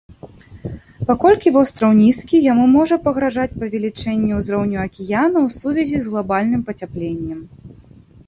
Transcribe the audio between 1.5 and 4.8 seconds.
востраў нізкі, яму можа пагражаць павелічэнне ўзроўню